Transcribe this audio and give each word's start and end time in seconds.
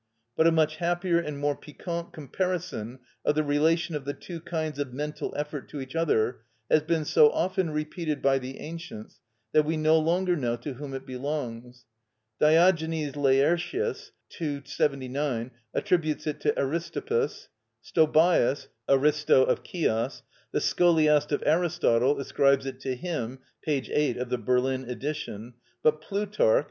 But 0.35 0.47
a 0.47 0.51
much 0.51 0.77
happier 0.77 1.19
and 1.19 1.37
more 1.37 1.55
piquant 1.55 2.11
comparison 2.11 3.01
of 3.23 3.35
the 3.35 3.43
relation 3.43 3.93
of 3.95 4.03
the 4.03 4.15
two 4.15 4.39
kinds 4.41 4.79
of 4.79 4.91
mental 4.93 5.31
effort 5.37 5.69
to 5.69 5.79
each 5.79 5.95
other 5.95 6.41
has 6.71 6.81
been 6.81 7.05
so 7.05 7.29
often 7.29 7.69
repeated 7.69 8.19
by 8.19 8.39
the 8.39 8.57
ancients 8.61 9.19
that 9.51 9.63
we 9.63 9.77
no 9.77 9.99
longer 9.99 10.35
know 10.35 10.55
to 10.55 10.73
whom 10.73 10.95
it 10.95 11.05
belongs. 11.05 11.85
Diogenes 12.39 13.15
Laertius 13.15 14.11
(ii. 14.41 14.63
79) 14.65 15.51
attributes 15.75 16.25
it 16.25 16.39
to 16.41 16.53
Aristippus, 16.59 17.49
Stobæus 17.85 18.69
(Floril., 18.87 18.87
tit. 18.87 18.87
iv. 18.87 18.87
110) 18.87 18.87
to 18.87 18.93
Aristo 19.03 19.43
of 19.43 19.61
Chios; 19.63 20.23
the 20.51 20.59
Scholiast 20.59 21.31
of 21.31 21.43
Aristotle 21.45 22.19
ascribes 22.19 22.65
it 22.65 22.79
to 22.79 22.95
him 22.95 23.37
(p. 23.61 23.73
8 23.77 24.17
of 24.17 24.29
the 24.29 24.39
Berlin 24.39 24.89
edition), 24.89 25.53
but 25.83 26.01
Plutarch 26.01 26.33
(_De 26.33 26.37
Puer. 26.37 26.59